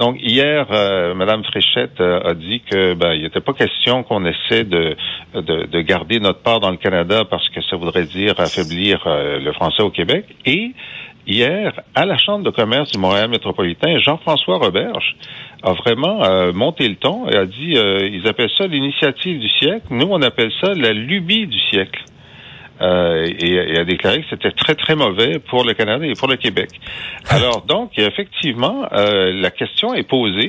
donc 0.00 0.16
hier, 0.18 0.66
euh, 0.70 1.14
Madame 1.14 1.44
Fréchette 1.44 2.00
euh, 2.00 2.30
a 2.30 2.32
dit 2.32 2.62
que 2.62 2.94
ben, 2.94 3.12
il 3.12 3.22
n'était 3.22 3.42
pas 3.42 3.52
question 3.52 4.02
qu'on 4.02 4.24
essaie 4.24 4.64
de, 4.64 4.96
de, 5.34 5.80
garder 5.82 6.20
notre 6.20 6.40
part 6.40 6.60
dans 6.60 6.70
le 6.70 6.76
Canada 6.76 7.24
parce 7.28 7.48
que 7.50 7.60
ça 7.62 7.76
voudrait 7.76 8.04
dire 8.04 8.34
affaiblir 8.38 9.02
euh, 9.06 9.38
le 9.38 9.52
français 9.52 9.82
au 9.82 9.90
Québec. 9.90 10.24
Et 10.46 10.72
hier, 11.26 11.80
à 11.94 12.06
la 12.06 12.16
Chambre 12.18 12.44
de 12.44 12.50
commerce 12.50 12.92
du 12.92 12.98
Montréal 12.98 13.28
métropolitain, 13.28 13.98
Jean-François 13.98 14.58
Roberge 14.58 15.16
a 15.62 15.72
vraiment 15.74 16.52
monté 16.54 16.88
le 16.88 16.96
ton 16.96 17.28
et 17.28 17.36
a 17.36 17.44
dit 17.44 17.74
ils 17.74 18.26
appellent 18.26 18.50
ça 18.56 18.66
l'initiative 18.66 19.38
du 19.38 19.48
siècle. 19.50 19.84
Nous, 19.90 20.08
on 20.10 20.22
appelle 20.22 20.50
ça 20.58 20.72
la 20.74 20.94
lubie 20.94 21.46
du 21.46 21.60
siècle. 21.70 22.02
Euh, 22.80 23.26
et, 23.38 23.78
a 23.78 23.84
déclaré 23.84 24.22
que 24.22 24.26
c'était 24.30 24.52
très, 24.52 24.74
très 24.74 24.94
mauvais 24.94 25.38
pour 25.38 25.64
le 25.64 25.74
Canada 25.74 26.06
et 26.06 26.14
pour 26.14 26.28
le 26.28 26.36
Québec. 26.36 26.70
Alors, 27.28 27.62
donc, 27.62 27.98
effectivement, 27.98 28.86
euh, 28.92 29.32
la 29.32 29.50
question 29.50 29.92
est 29.92 30.08
posée. 30.08 30.48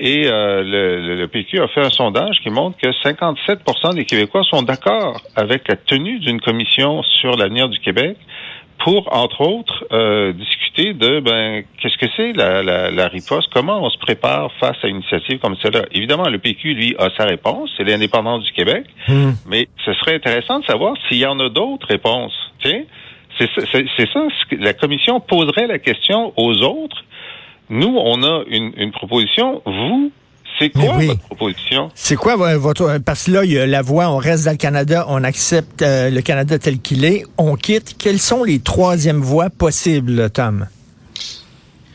Et 0.00 0.26
euh, 0.26 0.62
le, 0.62 1.16
le, 1.16 1.28
PQ 1.28 1.60
a 1.60 1.68
fait 1.68 1.80
un 1.80 1.90
sondage 1.90 2.40
qui 2.42 2.50
montre 2.50 2.76
que 2.78 2.88
57% 2.88 3.94
des 3.94 4.04
Québécois 4.04 4.42
sont 4.44 4.62
d'accord 4.62 5.20
avec 5.36 5.68
la 5.68 5.76
tenue 5.76 6.18
d'une 6.18 6.40
commission 6.40 7.02
sur 7.02 7.36
l'avenir 7.36 7.68
du 7.68 7.78
Québec 7.78 8.16
pour, 8.84 9.14
entre 9.14 9.40
autres, 9.40 9.84
euh, 9.92 10.32
discuter 10.32 10.92
de 10.92 11.20
ben 11.20 11.64
qu'est-ce 11.80 11.96
que 11.96 12.06
c'est 12.16 12.32
la, 12.32 12.62
la, 12.62 12.90
la, 12.90 13.08
riposte, 13.08 13.48
comment 13.52 13.82
on 13.82 13.88
se 13.88 13.98
prépare 13.98 14.50
face 14.60 14.76
à 14.82 14.88
une 14.88 14.96
initiative 14.96 15.38
comme 15.38 15.56
celle-là. 15.62 15.84
Évidemment, 15.92 16.28
le 16.28 16.38
PQ, 16.38 16.74
lui, 16.74 16.94
a 16.98 17.08
sa 17.16 17.24
réponse, 17.24 17.70
c'est 17.76 17.84
l'indépendance 17.84 18.44
du 18.44 18.52
Québec, 18.52 18.84
hmm. 19.08 19.30
mais 19.46 19.68
ce 19.84 19.94
serait 19.94 20.16
intéressant 20.16 20.60
de 20.60 20.66
savoir 20.66 20.94
s'il 21.08 21.18
y 21.18 21.26
en 21.26 21.38
a 21.40 21.48
d'autres 21.48 21.86
réponses. 21.86 22.34
C'est 22.62 22.86
ça, 24.12 24.20
la 24.58 24.74
commission 24.74 25.20
poserait 25.20 25.66
la 25.66 25.78
question 25.78 26.32
aux 26.36 26.62
autres. 26.62 27.04
Nous, 27.70 27.96
on 27.96 28.22
a 28.22 28.44
une, 28.48 28.72
une 28.76 28.92
proposition. 28.92 29.62
Vous, 29.64 30.12
c'est 30.58 30.70
quoi 30.70 30.98
votre 30.98 31.20
proposition? 31.20 31.90
C'est 31.94 32.16
quoi 32.16 32.36
votre... 32.56 32.98
Parce 32.98 33.24
que 33.24 33.30
là, 33.32 33.44
il 33.44 33.52
y 33.52 33.58
a 33.58 33.66
la 33.66 33.82
voie, 33.82 34.08
on 34.08 34.18
reste 34.18 34.44
dans 34.44 34.52
le 34.52 34.56
Canada, 34.56 35.04
on 35.08 35.24
accepte 35.24 35.82
euh, 35.82 36.10
le 36.10 36.20
Canada 36.20 36.58
tel 36.58 36.78
qu'il 36.78 37.04
est, 37.04 37.24
on 37.38 37.56
quitte. 37.56 37.96
Quelles 37.98 38.20
sont 38.20 38.44
les 38.44 38.60
troisièmes 38.60 39.20
voies 39.20 39.50
possibles, 39.50 40.30
Tom? 40.30 40.66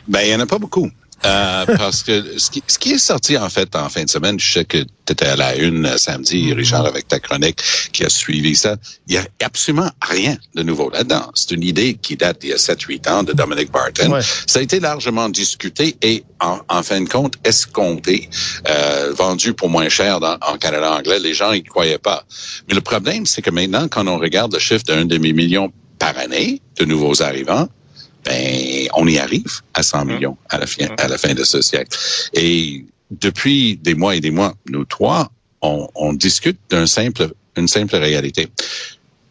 Ben, 0.08 0.20
il 0.24 0.28
n'y 0.28 0.34
en 0.34 0.40
a 0.40 0.46
pas 0.46 0.58
beaucoup. 0.58 0.90
Euh, 1.24 1.66
parce 1.76 2.02
que 2.02 2.38
ce 2.38 2.50
qui, 2.50 2.62
ce 2.66 2.78
qui, 2.78 2.92
est 2.92 2.98
sorti 2.98 3.36
en 3.36 3.50
fait 3.50 3.76
en 3.76 3.88
fin 3.88 4.04
de 4.04 4.10
semaine, 4.10 4.40
je 4.40 4.52
sais 4.52 4.64
que 4.64 4.78
tu 4.78 5.12
étais 5.12 5.26
à 5.26 5.36
la 5.36 5.54
une 5.56 5.84
euh, 5.84 5.98
samedi, 5.98 6.50
mm-hmm. 6.50 6.54
Richard, 6.54 6.86
avec 6.86 7.08
ta 7.08 7.20
chronique 7.20 7.60
qui 7.92 8.04
a 8.04 8.08
suivi 8.08 8.56
ça. 8.56 8.76
Il 9.06 9.14
y 9.14 9.18
a 9.18 9.26
absolument 9.42 9.90
rien 10.00 10.36
de 10.54 10.62
nouveau 10.62 10.88
là-dedans. 10.90 11.30
C'est 11.34 11.50
une 11.50 11.62
idée 11.62 11.94
qui 11.94 12.16
date 12.16 12.40
d'il 12.40 12.50
y 12.50 12.52
a 12.52 12.56
7-8 12.56 13.10
ans 13.10 13.22
de 13.22 13.32
Dominic 13.32 13.70
Barton. 13.70 14.18
Ça 14.46 14.60
a 14.60 14.62
été 14.62 14.80
largement 14.80 15.28
discuté 15.28 15.96
et 16.00 16.24
en, 16.40 16.60
en 16.68 16.82
fin 16.82 17.00
de 17.00 17.08
compte 17.08 17.34
escompté, 17.44 18.30
euh, 18.68 19.12
vendu 19.12 19.52
pour 19.52 19.68
moins 19.68 19.88
cher 19.88 20.20
dans, 20.20 20.38
en 20.40 20.56
Canada 20.56 20.92
anglais. 20.92 21.18
Les 21.18 21.34
gens 21.34 21.52
y 21.52 21.62
croyaient 21.62 21.98
pas. 21.98 22.24
Mais 22.68 22.74
le 22.74 22.80
problème, 22.80 23.26
c'est 23.26 23.42
que 23.42 23.50
maintenant, 23.50 23.88
quand 23.88 24.06
on 24.06 24.18
regarde 24.18 24.54
le 24.54 24.58
chiffre 24.58 24.84
d'un 24.84 25.04
demi-million 25.04 25.70
par 25.98 26.16
année 26.16 26.62
de 26.78 26.84
nouveaux 26.86 27.22
arrivants, 27.22 27.68
ben 28.24 28.88
on 28.94 29.06
y 29.06 29.18
arrive 29.18 29.60
à 29.74 29.82
100 29.82 30.04
mmh. 30.04 30.08
millions 30.08 30.36
à 30.48 30.58
la 30.58 30.66
fin 30.66 30.86
à 30.98 31.08
la 31.08 31.18
fin 31.18 31.34
de 31.34 31.44
ce 31.44 31.62
siècle. 31.62 31.96
Et 32.34 32.84
depuis 33.10 33.76
des 33.76 33.94
mois 33.94 34.16
et 34.16 34.20
des 34.20 34.30
mois, 34.30 34.54
nous 34.68 34.84
trois, 34.84 35.30
on, 35.62 35.88
on 35.94 36.12
discute 36.12 36.58
d'un 36.70 36.86
simple 36.86 37.32
une 37.56 37.68
simple 37.68 37.96
réalité. 37.96 38.48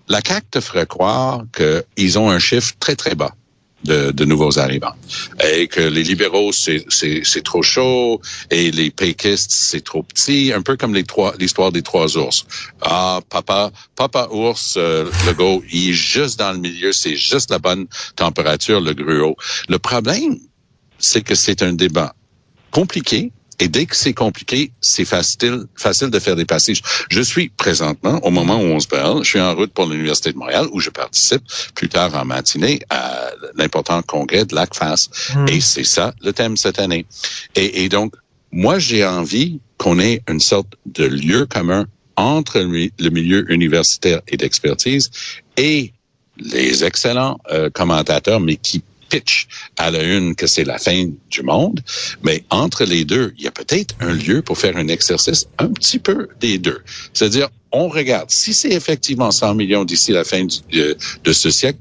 La 0.08 0.22
CAC 0.22 0.52
te 0.52 0.60
ferait 0.60 0.86
croire 0.86 1.44
qu'ils 1.56 2.20
ont 2.20 2.30
un 2.30 2.40
chiffre 2.40 2.74
très 2.80 2.96
très 2.96 3.16
bas 3.16 3.34
de, 3.84 4.12
de, 4.12 4.26
nouveaux 4.26 4.60
arrivants. 4.60 4.96
Et 5.44 5.68
que 5.68 5.82
les 5.82 6.04
libéraux, 6.04 6.52
c'est 6.52 7.44
trop 7.44 7.62
chaud, 7.62 8.22
et 8.50 8.72
les 8.72 8.92
péquistes, 8.92 9.52
c'est 9.52 9.84
trop 9.84 10.04
petit, 10.04 10.52
un 10.54 10.62
peu 10.62 10.78
comme 10.78 10.94
les 10.94 11.04
trois 11.04 11.34
l'histoire 11.40 11.72
des 11.72 11.82
trois 11.82 12.18
ours. 12.18 12.46
Ah, 12.82 13.22
papa, 13.30 13.72
papa 13.96 14.28
ours, 14.32 14.76
euh, 14.78 15.10
le 15.26 15.34
go, 15.34 15.64
il 15.72 15.90
est 15.90 15.94
juste 15.94 16.40
dans 16.40 16.52
le 16.52 16.60
milieu, 16.60 16.92
c'est 16.92 17.16
juste 17.16 17.50
la 17.52 17.60
bonne 17.60 17.88
température, 18.16 18.82
le 18.82 18.94
gruau. 18.94 19.36
Le 19.68 19.80
problème, 19.80 20.38
c'est 20.98 21.22
que 21.22 21.36
c'est 21.36 21.64
un 21.64 21.74
débat 21.74 22.14
compliqué, 22.72 23.32
et 23.60 23.68
dès 23.68 23.86
que 23.86 23.96
c'est 23.96 24.14
compliqué, 24.14 24.72
c'est 24.82 25.06
facile, 25.06 25.66
facile 25.76 26.10
de 26.10 26.20
faire 26.20 26.36
des 26.36 26.46
passages. 26.46 26.82
Je 27.10 27.22
suis 27.22 27.50
présentement, 27.50 28.20
au 28.26 28.32
moment 28.32 28.58
où 28.58 28.66
on 28.66 28.80
se 28.80 28.88
parle, 28.88 29.24
je 29.24 29.30
suis 29.30 29.40
en 29.40 29.54
route 29.54 29.74
pour 29.74 29.86
l'Université 29.86 30.32
de 30.32 30.38
Montréal, 30.38 30.68
où 30.72 30.80
je 30.80 30.90
participe 30.90 31.44
plus 31.76 31.90
tard 31.90 32.16
en 32.16 32.26
matinée 32.26 32.80
à 32.90 33.32
l'important 33.56 34.02
congrès 34.02 34.46
de 34.46 34.56
l'ACFAS. 34.56 35.10
Hmm. 35.36 35.48
Et 35.50 35.60
c'est 35.60 35.84
ça 35.84 36.14
le 36.22 36.32
thème 36.32 36.56
cette 36.56 36.80
année. 36.80 37.06
Et, 37.56 37.84
et 37.84 37.90
donc, 37.90 38.14
moi, 38.52 38.80
j'ai 38.80 39.06
envie 39.06 39.60
qu'on 39.78 40.00
ait 40.00 40.22
une 40.28 40.40
sorte 40.40 40.76
de 40.86 41.06
lieu 41.06 41.46
commun 41.46 41.86
entre 42.16 42.60
le 42.60 43.10
milieu 43.10 43.52
universitaire 43.52 44.22
et 44.28 44.38
d'expertise 44.38 45.10
et 45.58 45.94
les 46.38 46.84
excellents 46.84 47.40
euh, 47.52 47.70
commentateurs, 47.70 48.40
mais 48.40 48.56
qui 48.56 48.84
pitch 49.10 49.48
à 49.78 49.92
la 49.92 50.04
une 50.04 50.36
que 50.36 50.48
c'est 50.48 50.64
la 50.64 50.78
fin 50.78 51.10
du 51.30 51.42
monde, 51.42 51.82
mais 52.24 52.44
entre 52.50 52.84
les 52.86 53.06
deux, 53.06 53.34
il 53.38 53.44
y 53.44 53.48
a 53.48 53.52
peut-être 53.52 53.96
un 54.00 54.14
lieu 54.14 54.42
pour 54.42 54.58
faire 54.58 54.78
un 54.78 54.88
exercice 54.88 55.48
un 55.58 55.70
petit 55.70 56.00
peu 56.00 56.28
des 56.40 56.58
deux. 56.58 56.82
C'est-à-dire, 57.14 57.50
on 57.72 57.88
regarde, 57.88 58.30
si 58.30 58.54
c'est 58.54 58.72
effectivement 58.72 59.32
100 59.32 59.56
millions 59.56 59.86
d'ici 59.86 60.12
la 60.12 60.24
fin 60.24 60.46
de, 60.46 60.98
de 61.24 61.34
ce 61.34 61.50
siècle, 61.50 61.80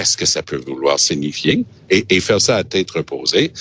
qu'est-ce 0.00 0.16
que 0.16 0.24
ça 0.24 0.42
peut 0.42 0.56
vouloir 0.66 0.98
signifier 0.98 1.62
et, 1.90 2.06
et, 2.08 2.20
faire 2.20 2.40
ça 2.40 2.56
à 2.56 2.64
tête 2.64 2.90
reposée. 2.90 3.52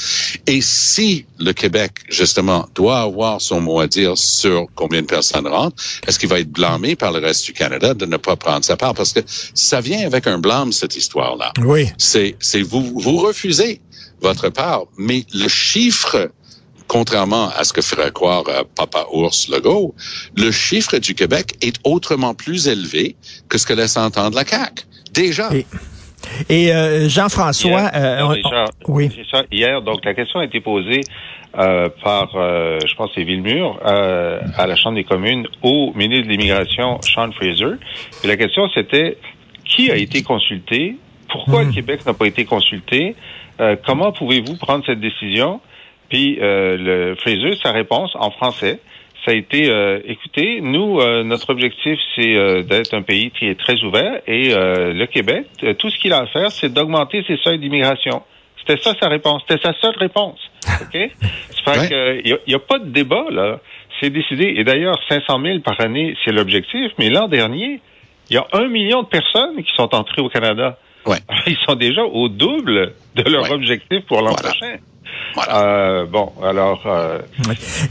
Et 0.48 0.62
si 0.62 1.26
le 1.38 1.52
Québec, 1.52 1.92
justement, 2.08 2.66
doit 2.76 3.02
avoir 3.02 3.42
son 3.42 3.60
mot 3.60 3.82
à 3.82 3.88
dire 3.88 4.18
sur 4.18 4.68
combien 4.74 5.02
de 5.02 5.08
personnes 5.08 5.48
rentrent, 5.48 5.76
est-ce 6.08 6.18
qu'il 6.18 6.30
va 6.30 6.40
être 6.40 6.50
blâmé 6.50 6.96
par 6.96 7.12
le 7.12 7.20
reste 7.20 7.44
du 7.44 7.52
Canada 7.52 7.94
de 7.94 8.06
ne 8.06 8.16
pas 8.16 8.38
prendre 8.38 8.64
sa 8.64 8.78
part? 8.78 8.94
Parce 8.94 9.12
que 9.12 9.20
ça 9.54 9.82
vient 9.82 10.06
avec 10.06 10.28
un 10.28 10.40
blâme, 10.40 10.72
cette 10.72 10.96
histoire-là. 10.96 11.52
Oui. 11.66 11.90
C'est, 11.98 12.38
c'est 12.40 12.62
vous, 12.62 12.98
vous 12.98 13.18
refusez 13.18 13.82
votre 14.22 14.48
part, 14.48 14.84
mais 14.98 15.26
le 15.34 15.50
chiffre 15.50 16.32
contrairement 16.88 17.50
à 17.50 17.66
ce 17.66 17.74
que 17.74 17.82
ferait 17.82 18.12
croire 18.12 18.46
euh, 18.48 18.64
Papa 18.76 19.06
Ours 19.12 19.50
Legault, 19.50 19.94
le 20.36 20.52
chiffre 20.52 20.98
du 20.98 21.14
Québec 21.14 21.56
est 21.62 21.76
autrement 21.84 22.34
plus 22.34 22.68
élevé 22.68 23.16
que 23.50 23.60
ce 23.60 23.68
que 23.68 23.74
laisse 23.74 23.96
entendre 23.96 24.36
la 24.36 24.44
CAQ. 24.44 24.86
Déjà. 25.14 25.54
Et 25.54 25.68
euh, 26.52 27.10
Jean-François, 27.10 27.92
euh, 27.96 28.36
oui. 28.88 29.10
Hier, 29.52 29.82
donc 29.82 30.06
la 30.06 30.14
question 30.14 30.40
a 30.40 30.46
été 30.46 30.60
posée 30.60 31.02
euh, 31.58 31.90
par, 32.04 32.36
euh, 32.36 32.78
je 32.86 32.94
pense, 32.96 33.10
c'est 33.16 33.24
Villemur, 33.24 33.80
euh, 33.84 34.40
à 34.56 34.68
la 34.68 34.76
Chambre 34.76 34.96
des 34.96 35.04
communes, 35.04 35.48
au 35.64 35.92
ministre 35.96 36.26
de 36.26 36.30
l'Immigration, 36.30 37.02
Sean 37.02 37.32
Fraser. 37.32 37.76
Et 38.24 38.28
la 38.28 38.38
question, 38.38 38.70
c'était 38.74 39.18
qui 39.66 39.90
a 39.90 39.96
été 39.96 40.22
consulté, 40.22 40.98
pourquoi 41.28 41.64
le 41.64 41.70
hmm. 41.70 41.74
Québec 41.74 42.06
n'a 42.06 42.14
pas 42.14 42.28
été 42.28 42.46
consulté, 42.46 43.16
comment 43.86 44.12
pouvez-vous 44.12 44.58
prendre 44.58 44.86
cette 44.86 45.00
décision? 45.00 45.60
Puis 46.10 46.38
le 46.40 47.16
Fraser, 47.20 47.56
sa 47.62 47.72
réponse 47.72 48.12
en 48.16 48.32
français, 48.32 48.80
ça 49.30 49.36
a 49.36 49.38
été, 49.38 49.70
euh, 49.70 50.00
écoutez, 50.06 50.60
nous, 50.60 51.00
euh, 51.00 51.24
notre 51.24 51.52
objectif, 51.52 52.00
c'est 52.16 52.36
euh, 52.36 52.64
d'être 52.64 52.96
un 52.96 53.04
pays 53.04 53.30
qui 53.30 53.46
est 53.46 53.60
très 53.60 53.80
ouvert 53.84 54.22
et 54.26 54.50
le 54.50 55.06
Québec, 55.06 55.46
tout 55.78 55.92
ce 55.92 56.00
qu'il 56.00 56.14
a 56.14 56.22
à 56.22 56.26
faire, 56.26 56.52
c'est 56.52 56.74
d'augmenter 56.74 57.24
ses 57.28 57.38
seuils 57.38 57.60
d'immigration. 57.60 58.24
C'était 58.58 58.82
ça 58.82 58.96
sa 59.00 59.08
réponse. 59.08 59.44
C'était 59.48 59.62
sa 59.62 59.74
seule 59.80 59.96
réponse. 59.98 60.40
OK? 60.82 60.94
C'est 61.66 61.90
fait 61.90 62.22
il 62.26 62.38
n'y 62.48 62.54
a, 62.56 62.60
pas 62.60 62.80
de 62.80 62.90
débat, 62.90 63.26
là. 63.30 63.60
C'est 64.00 64.10
décidé. 64.10 64.54
Et 64.58 64.64
d'ailleurs, 64.64 64.98
500 65.10 65.40
000 65.44 65.60
par 65.60 65.80
année, 65.82 66.16
c'est 66.24 66.32
l'objectif. 66.32 66.92
Mais 66.98 67.10
l'an 67.10 67.28
dernier, 67.28 67.82
il 68.30 68.36
y 68.36 68.38
a 68.38 68.48
un 68.54 68.68
million 68.68 69.04
de 69.04 69.08
personnes 69.08 69.58
qui 69.58 69.72
sont 69.76 69.94
entrées 69.94 70.22
au 70.22 70.30
Canada. 70.30 70.78
Ouais. 71.06 71.18
Ils 71.48 71.58
sont 71.68 71.76
déjà 71.76 72.04
au 72.04 72.30
double 72.30 72.94
de 73.16 73.30
leur 73.30 73.52
objectif 73.52 74.06
pour 74.08 74.22
l'an 74.22 74.34
prochain. 74.34 74.78
Euh, 75.52 76.06
bon, 76.06 76.32
alors. 76.44 76.84
Euh, 76.86 77.20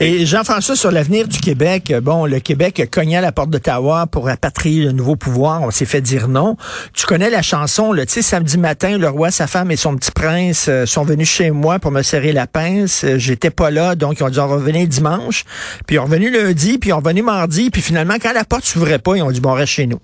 Et 0.01 0.27
Jean-François, 0.27 0.77
sur 0.77 0.91
l'avenir 0.91 1.29
du 1.29 1.39
Québec, 1.39 1.93
bon, 2.03 2.27
le 2.27 2.41
Québec 2.41 2.89
cognait 2.91 3.17
à 3.17 3.21
la 3.21 3.33
porte 3.33 3.51
d'Ottawa 3.51 4.07
pour 4.07 4.27
rapatrier 4.27 4.85
le 4.85 4.93
nouveau 4.93 5.17
pouvoir. 5.17 5.63
On 5.63 5.71
s'est 5.71 5.85
fait 5.85 6.01
dire 6.01 6.29
non. 6.29 6.57
Tu 6.95 7.07
connais 7.07 7.31
la 7.31 7.43
chanson, 7.43 7.95
tu 7.95 8.05
sais, 8.07 8.23
samedi 8.23 8.59
matin, 8.59 8.99
le 8.99 9.09
roi, 9.09 9.31
sa 9.31 9.47
femme 9.47 9.71
et 9.71 9.77
son 9.77 9.97
petit 9.97 10.11
prince 10.11 10.67
euh, 10.69 10.87
sont 10.87 11.05
venus 11.05 11.29
chez 11.29 11.51
moi 11.51 11.79
pour 11.79 11.91
me 11.91 12.03
serrer 12.03 12.33
la 12.33 12.47
pince. 12.47 13.05
J'étais 13.17 13.51
pas 13.51 13.71
là, 13.71 13.95
donc 13.95 14.19
ils 14.21 14.23
ont 14.25 14.31
dit 14.31 14.41
on 14.41 14.47
va 14.47 14.57
venir 14.57 14.87
dimanche. 14.87 15.45
Puis 15.87 15.97
ils 15.97 15.99
sont 15.99 16.05
revenus 16.05 16.33
lundi, 16.33 16.79
puis 16.79 16.91
ils 16.91 16.93
sont 16.93 17.01
revenus 17.01 17.25
mardi, 17.25 17.71
puis 17.71 17.83
finalement, 17.83 18.15
quand 18.21 18.33
la 18.33 18.45
porte 18.45 18.65
s'ouvrait 18.65 18.99
pas, 18.99 19.17
ils 19.17 19.23
ont 19.23 19.31
dit 19.31 19.41
bon, 19.41 19.53
reste 19.53 19.73
chez 19.73 19.87
nous. 19.87 20.01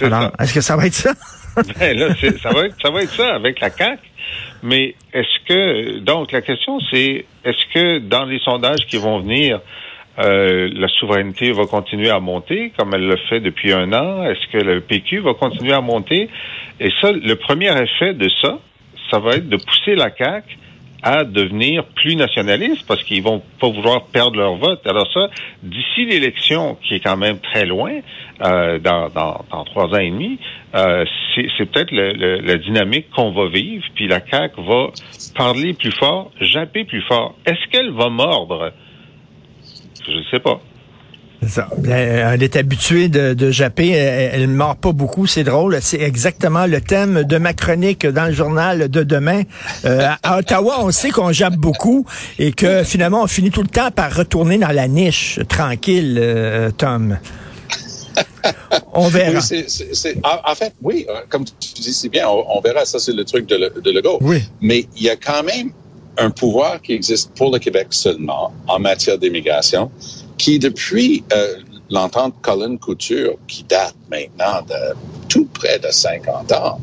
Alors, 0.00 0.32
est-ce 0.40 0.52
que 0.52 0.60
ça 0.60 0.76
va 0.76 0.86
être 0.86 0.94
ça? 0.94 1.12
ben 1.78 1.96
là, 1.96 2.08
ça 2.42 2.50
va, 2.50 2.66
être, 2.66 2.74
ça 2.82 2.90
va 2.90 3.02
être 3.02 3.14
ça 3.14 3.34
avec 3.34 3.60
la 3.60 3.70
CAQ. 3.70 4.00
Mais 4.64 4.94
est-ce 5.12 5.44
que, 5.46 5.98
donc 5.98 6.32
la 6.32 6.40
question 6.40 6.80
c'est, 6.90 7.26
est-ce 7.44 7.66
que 7.74 7.98
dans 7.98 8.24
les 8.24 8.38
sondages 8.38 8.86
qui 8.86 8.96
vont 8.96 9.18
venir, 9.18 9.60
euh, 10.18 10.70
la 10.72 10.88
souveraineté 10.88 11.52
va 11.52 11.66
continuer 11.66 12.08
à 12.08 12.18
monter 12.18 12.72
comme 12.78 12.94
elle 12.94 13.06
le 13.06 13.18
fait 13.28 13.40
depuis 13.40 13.74
un 13.74 13.92
an? 13.92 14.24
Est-ce 14.24 14.50
que 14.50 14.64
le 14.64 14.80
PQ 14.80 15.18
va 15.18 15.34
continuer 15.34 15.74
à 15.74 15.82
monter? 15.82 16.30
Et 16.80 16.88
ça, 17.02 17.12
le 17.12 17.34
premier 17.34 17.78
effet 17.78 18.14
de 18.14 18.26
ça, 18.40 18.58
ça 19.10 19.18
va 19.18 19.32
être 19.32 19.50
de 19.50 19.58
pousser 19.58 19.96
la 19.96 20.08
CAQ 20.16 20.56
à 21.04 21.24
devenir 21.24 21.84
plus 21.84 22.16
nationalistes 22.16 22.86
parce 22.88 23.02
qu'ils 23.04 23.22
vont 23.22 23.42
pas 23.60 23.68
vouloir 23.68 24.06
perdre 24.06 24.38
leur 24.38 24.56
vote. 24.56 24.80
Alors 24.86 25.06
ça, 25.12 25.28
d'ici 25.62 26.06
l'élection, 26.06 26.78
qui 26.82 26.94
est 26.94 27.00
quand 27.00 27.18
même 27.18 27.38
très 27.40 27.66
loin, 27.66 28.00
euh, 28.40 28.78
dans, 28.78 29.10
dans, 29.10 29.44
dans, 29.50 29.64
trois 29.64 29.84
ans 29.88 30.00
et 30.00 30.10
demi, 30.10 30.38
euh, 30.74 31.04
c'est 31.34 31.66
peut-être 31.66 31.92
la 31.92 32.56
dynamique 32.56 33.10
qu'on 33.10 33.32
va 33.32 33.48
vivre, 33.48 33.84
puis 33.94 34.08
la 34.08 34.20
CAQ 34.26 34.62
va 34.62 34.86
parler 35.36 35.74
plus 35.74 35.92
fort, 35.92 36.30
japper 36.40 36.84
plus 36.84 37.02
fort. 37.02 37.34
Est-ce 37.44 37.70
qu'elle 37.70 37.90
va 37.90 38.08
mordre? 38.08 38.72
Je 40.08 40.16
ne 40.16 40.24
sais 40.30 40.40
pas. 40.40 40.60
Ça. 41.48 41.68
Elle 41.88 42.42
est 42.42 42.56
habituée 42.56 43.08
de, 43.08 43.34
de 43.34 43.50
japper, 43.50 43.90
elle 43.90 44.42
ne 44.42 44.54
mord 44.54 44.76
pas 44.76 44.92
beaucoup, 44.92 45.26
c'est 45.26 45.44
drôle. 45.44 45.78
C'est 45.80 46.00
exactement 46.00 46.66
le 46.66 46.80
thème 46.80 47.24
de 47.24 47.38
ma 47.38 47.52
chronique 47.52 48.06
dans 48.06 48.26
le 48.26 48.32
journal 48.32 48.88
de 48.88 49.02
demain. 49.02 49.42
Euh, 49.84 50.08
à 50.22 50.38
Ottawa, 50.38 50.76
on 50.80 50.90
sait 50.90 51.10
qu'on 51.10 51.32
jappe 51.32 51.56
beaucoup 51.56 52.06
et 52.38 52.52
que 52.52 52.84
finalement, 52.84 53.22
on 53.22 53.26
finit 53.26 53.50
tout 53.50 53.62
le 53.62 53.68
temps 53.68 53.90
par 53.90 54.14
retourner 54.14 54.58
dans 54.58 54.72
la 54.72 54.88
niche, 54.88 55.40
tranquille, 55.48 56.18
euh, 56.20 56.70
Tom. 56.70 57.18
On 58.92 59.08
verra. 59.08 59.40
Oui, 59.50 59.64
en, 60.22 60.50
en, 60.50 60.54
fait, 60.54 60.72
oui, 60.82 61.06
euh, 61.08 61.22
comme 61.28 61.44
tu 61.44 61.82
dis 61.82 61.92
si 61.92 62.08
bien, 62.08 62.28
on, 62.28 62.44
on 62.48 62.60
verra. 62.60 62.84
Ça, 62.84 62.98
c'est 62.98 63.12
le 63.12 63.24
truc 63.24 63.46
de, 63.46 63.80
de 63.80 63.90
Legault. 63.90 64.18
Oui. 64.20 64.42
Mais 64.60 64.86
il 64.96 65.02
y 65.02 65.10
a 65.10 65.16
quand 65.16 65.42
même 65.42 65.72
un 66.18 66.30
pouvoir 66.30 66.80
qui 66.80 66.92
existe 66.92 67.32
pour 67.36 67.52
le 67.52 67.58
Québec 67.58 67.88
seulement 67.90 68.52
en 68.68 68.78
matière 68.78 69.18
d'immigration, 69.18 69.90
qui 70.38 70.58
depuis 70.58 71.24
euh, 71.32 71.56
l'entente 71.90 72.34
Colin 72.42 72.76
Couture, 72.76 73.36
qui 73.46 73.64
date 73.64 73.94
maintenant 74.10 74.62
de 74.68 74.94
tout 75.28 75.46
près 75.46 75.78
de 75.78 75.90
50 75.90 76.52
ans, 76.52 76.80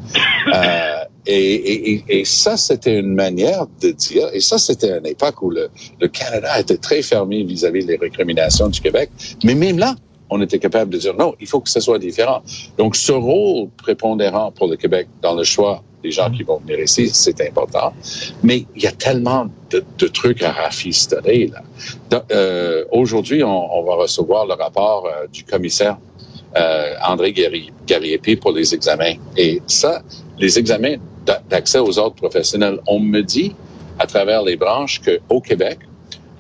euh, 0.53 1.03
et, 1.25 1.93
et, 1.93 2.03
et, 2.07 2.25
ça, 2.25 2.57
c'était 2.57 2.97
une 2.97 3.13
manière 3.13 3.67
de 3.81 3.91
dire, 3.91 4.29
et 4.33 4.39
ça, 4.39 4.57
c'était 4.57 4.97
une 4.97 5.05
époque 5.05 5.41
où 5.41 5.49
le, 5.49 5.69
le 5.99 6.07
Canada 6.07 6.59
était 6.59 6.77
très 6.77 7.01
fermé 7.01 7.43
vis-à-vis 7.43 7.85
des 7.85 7.97
récriminations 7.97 8.69
du 8.69 8.79
Québec, 8.81 9.09
mais 9.43 9.55
même 9.55 9.77
là, 9.77 9.95
on 10.31 10.41
était 10.41 10.59
capable 10.59 10.91
de 10.91 10.97
dire 10.97 11.13
non, 11.13 11.35
il 11.39 11.47
faut 11.47 11.59
que 11.59 11.69
ce 11.69 11.81
soit 11.81 11.99
différent. 11.99 12.41
Donc, 12.77 12.95
ce 12.95 13.11
rôle 13.11 13.69
prépondérant 13.77 14.51
pour 14.51 14.67
le 14.67 14.77
Québec 14.77 15.07
dans 15.21 15.35
le 15.35 15.43
choix 15.43 15.83
des 16.01 16.11
gens 16.11 16.31
qui 16.31 16.43
vont 16.43 16.57
venir 16.57 16.79
ici, 16.79 17.09
c'est 17.09 17.39
important. 17.41 17.93
Mais 18.41 18.65
il 18.75 18.81
y 18.81 18.87
a 18.87 18.91
tellement 18.91 19.47
de, 19.69 19.83
de 19.99 20.07
trucs 20.07 20.41
à 20.41 20.51
rafistoler. 20.51 21.51
Là. 21.53 22.23
Euh, 22.31 22.85
Aujourd'hui, 22.91 23.43
on, 23.43 23.77
on, 23.77 23.83
va 23.83 23.95
recevoir 23.95 24.47
le 24.47 24.53
rapport 24.53 25.05
euh, 25.05 25.27
du 25.27 25.43
commissaire 25.43 25.97
euh, 26.55 26.93
André 27.05 27.33
Garriépé 27.85 28.35
pour 28.35 28.51
les 28.51 28.73
examens. 28.73 29.13
Et 29.37 29.61
ça, 29.67 30.01
les 30.39 30.57
examens 30.57 30.95
d'accès 31.49 31.79
aux 31.79 31.99
ordres 31.99 32.15
professionnels, 32.15 32.79
on 32.87 32.99
me 32.99 33.21
dit 33.21 33.53
à 33.99 34.07
travers 34.07 34.41
les 34.41 34.55
branches 34.55 35.01
qu'au 35.01 35.39
Québec, 35.39 35.79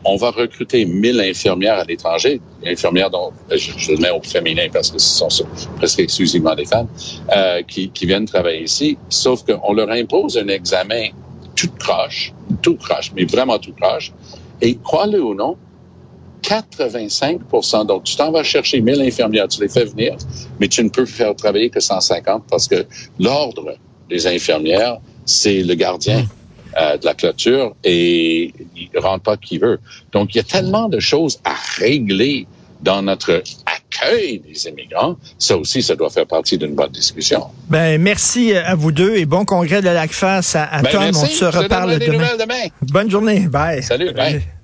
on 0.03 0.15
va 0.15 0.31
recruter 0.31 0.85
1000 0.85 1.19
infirmières 1.19 1.79
à 1.79 1.83
l'étranger, 1.83 2.41
infirmières 2.65 3.09
dont 3.09 3.31
je, 3.49 3.71
je, 3.77 3.91
le 3.91 3.97
mets 3.97 4.09
au 4.09 4.21
féminin 4.21 4.67
parce 4.71 4.91
que 4.91 4.99
ce 4.99 5.19
sont 5.19 5.45
presque 5.77 5.99
exclusivement 5.99 6.55
des 6.55 6.65
femmes, 6.65 6.87
euh, 7.35 7.61
qui, 7.63 7.89
qui, 7.89 8.05
viennent 8.05 8.25
travailler 8.25 8.63
ici, 8.63 8.97
sauf 9.09 9.43
qu'on 9.43 9.73
leur 9.73 9.89
impose 9.91 10.37
un 10.37 10.47
examen 10.47 11.09
tout 11.55 11.71
croche, 11.77 12.33
tout 12.61 12.75
croche, 12.75 13.11
mais 13.15 13.25
vraiment 13.25 13.59
tout 13.59 13.73
croche, 13.73 14.11
et 14.61 14.77
crois-le 14.83 15.21
ou 15.21 15.33
non, 15.33 15.57
85% 16.43 17.85
donc 17.85 18.03
tu 18.03 18.15
t'en 18.15 18.31
vas 18.31 18.43
chercher 18.43 18.81
1000 18.81 19.01
infirmières, 19.01 19.47
tu 19.47 19.61
les 19.61 19.69
fais 19.69 19.85
venir, 19.85 20.15
mais 20.59 20.67
tu 20.67 20.83
ne 20.83 20.89
peux 20.89 21.05
faire 21.05 21.35
travailler 21.35 21.69
que 21.69 21.79
150 21.79 22.43
parce 22.49 22.67
que 22.67 22.85
l'ordre 23.19 23.75
des 24.09 24.27
infirmières, 24.27 24.97
c'est 25.25 25.61
le 25.61 25.75
gardien. 25.75 26.25
Euh, 26.79 26.95
de 26.95 27.05
la 27.05 27.13
clôture 27.13 27.75
et 27.83 28.53
il 28.77 28.89
rentre 28.97 29.23
pas 29.23 29.35
qui 29.35 29.57
veut. 29.57 29.77
Donc, 30.13 30.33
il 30.33 30.37
y 30.37 30.39
a 30.39 30.43
tellement 30.43 30.87
de 30.87 31.01
choses 31.01 31.37
à 31.43 31.53
régler 31.77 32.47
dans 32.81 33.01
notre 33.01 33.43
accueil 33.65 34.39
des 34.39 34.67
immigrants. 34.69 35.17
Ça 35.37 35.57
aussi, 35.57 35.83
ça 35.83 35.97
doit 35.97 36.09
faire 36.09 36.25
partie 36.25 36.57
d'une 36.57 36.73
bonne 36.73 36.91
discussion. 36.91 37.47
Ben, 37.67 38.01
merci 38.01 38.53
à 38.53 38.75
vous 38.75 38.93
deux 38.93 39.17
et 39.17 39.25
bon 39.25 39.43
congrès 39.43 39.81
de 39.81 39.89
la 39.89 40.07
face 40.07 40.55
à, 40.55 40.63
à 40.63 40.81
ben, 40.81 40.91
Tom. 40.91 41.01
Merci. 41.01 41.23
On 41.23 41.27
se 41.27 41.45
reparle 41.45 41.99
demain. 41.99 42.37
demain. 42.39 42.69
Bonne 42.81 43.11
journée. 43.11 43.41
Bye. 43.47 43.83
Salut. 43.83 44.13
Bye. 44.13 44.33
bye. 44.35 44.60